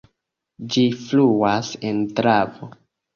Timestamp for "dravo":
2.21-2.71